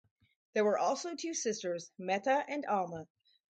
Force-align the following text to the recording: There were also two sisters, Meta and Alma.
There 0.55 0.65
were 0.65 0.79
also 0.79 1.13
two 1.13 1.35
sisters, 1.35 1.91
Meta 1.99 2.43
and 2.47 2.65
Alma. 2.65 3.07